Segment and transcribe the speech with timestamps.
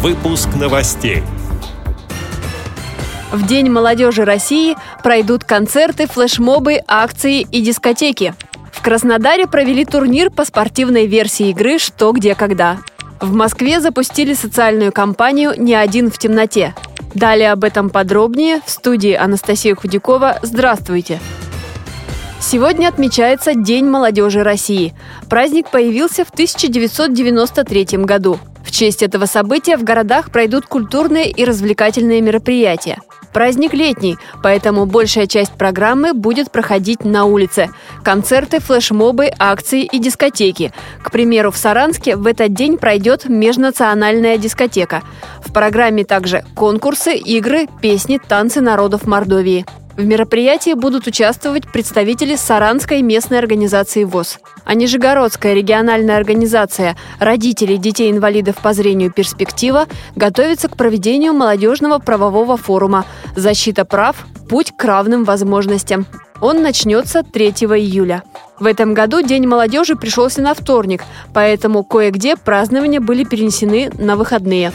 [0.00, 1.24] Выпуск новостей.
[3.32, 8.32] В День молодежи России пройдут концерты, флешмобы, акции и дискотеки.
[8.72, 12.78] В Краснодаре провели турнир по спортивной версии игры «Что, где, когда».
[13.20, 16.76] В Москве запустили социальную кампанию «Не один в темноте».
[17.14, 20.38] Далее об этом подробнее в студии Анастасия Худякова.
[20.42, 21.18] Здравствуйте!
[22.40, 24.94] Сегодня отмечается День молодежи России.
[25.28, 28.38] Праздник появился в 1993 году.
[28.78, 33.00] Честь этого события в городах пройдут культурные и развлекательные мероприятия.
[33.32, 37.70] Праздник летний, поэтому большая часть программы будет проходить на улице.
[38.04, 40.72] Концерты, флешмобы, акции и дискотеки.
[41.02, 45.02] К примеру, в Саранске в этот день пройдет межнациональная дискотека.
[45.44, 49.66] В программе также конкурсы, игры, песни, танцы народов Мордовии.
[49.98, 54.38] В мероприятии будут участвовать представители Саранской местной организации ВОЗ.
[54.64, 63.06] А Нижегородская региональная организация родителей детей-инвалидов по зрению «Перспектива» готовится к проведению молодежного правового форума
[63.34, 64.24] «Защита прав.
[64.48, 66.06] Путь к равным возможностям».
[66.40, 68.22] Он начнется 3 июля.
[68.60, 71.02] В этом году День молодежи пришелся на вторник,
[71.34, 74.70] поэтому кое-где празднования были перенесены на выходные.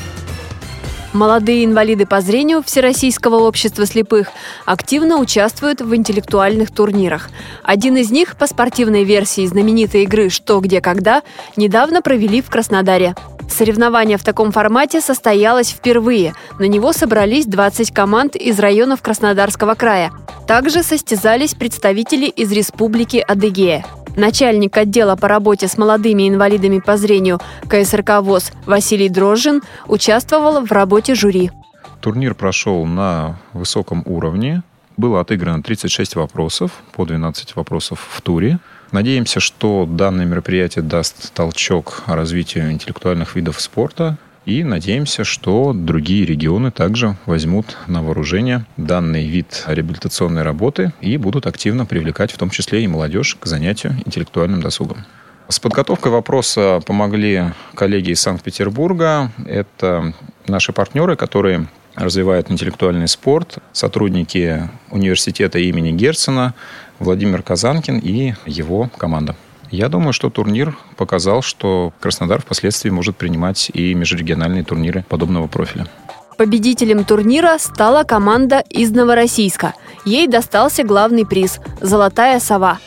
[1.14, 4.30] Молодые инвалиды по зрению Всероссийского общества слепых
[4.66, 7.30] активно участвуют в интеллектуальных турнирах.
[7.64, 11.22] Один из них по спортивной версии знаменитой игры «Что, где, когда»
[11.56, 13.16] недавно провели в Краснодаре.
[13.48, 16.34] Соревнование в таком формате состоялось впервые.
[16.58, 20.12] На него собрались 20 команд из районов Краснодарского края.
[20.48, 23.86] Также состязались представители из Республики Адыгея.
[24.16, 30.72] Начальник отдела по работе с молодыми инвалидами по зрению КСРК ВОЗ Василий Дрожжин участвовал в
[30.72, 31.50] работе жюри.
[32.00, 34.62] Турнир прошел на высоком уровне.
[34.98, 38.60] Было отыграно 36 вопросов, по 12 вопросов в туре.
[38.92, 46.72] Надеемся, что данное мероприятие даст толчок развитию интеллектуальных видов спорта, и надеемся, что другие регионы
[46.72, 52.84] также возьмут на вооружение данный вид реабилитационной работы и будут активно привлекать в том числе
[52.84, 55.06] и молодежь к занятию интеллектуальным досугом.
[55.50, 59.32] С подготовкой вопроса помогли коллеги из Санкт-Петербурга.
[59.46, 60.14] Это
[60.48, 66.54] наши партнеры, которые развивают интеллектуальный спорт, сотрудники университета имени Герцена,
[67.00, 69.36] Владимир Казанкин и его команда.
[69.74, 75.88] Я думаю, что турнир показал, что Краснодар впоследствии может принимать и межрегиональные турниры подобного профиля.
[76.38, 79.74] Победителем турнира стала команда из Новороссийска.
[80.06, 82.78] Ей достался главный приз– «Золотая сова».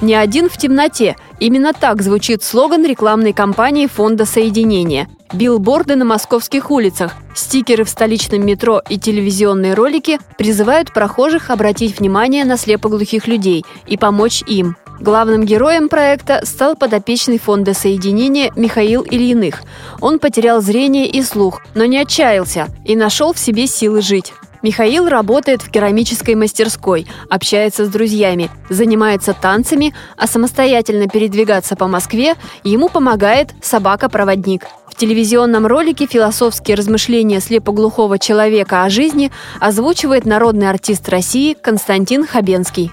[0.00, 5.10] «Не один в темноте»– именно так звучит слоган рекламной кампании Фонда соединения.
[5.34, 12.46] Билборды на московских улицах, стикеры в столичном метро и телевизионные ролики призывают прохожих обратить внимание
[12.46, 19.62] на слепоглухих людей и помочь им– Главным героем проекта стал подопечный фонда соединения Михаил Ильиных.
[20.02, 24.34] Он потерял зрение и слух, но не отчаялся и нашел в себе силы жить.
[24.62, 32.34] Михаил работает в керамической мастерской, общается с друзьями, занимается танцами, а самостоятельно передвигаться по Москве
[32.62, 34.66] ему помогает собака-проводник.
[34.86, 42.92] В телевизионном ролике философские размышления слепоглухого человека о жизни озвучивает народный артист России Константин Хабенский.